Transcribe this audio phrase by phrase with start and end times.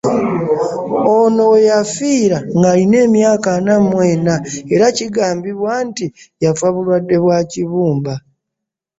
[1.17, 4.35] Ono we yafiira ng’alina emyaka ana mu ena
[4.73, 6.05] era kigambibwa nti
[6.43, 8.13] yafa bulwadde bwa kibumba.